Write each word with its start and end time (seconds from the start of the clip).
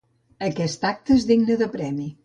Aquest 0.47 0.89
acte 0.93 1.19
és 1.19 1.29
digne 1.33 1.61
de 1.65 1.73
premi. 1.77 2.13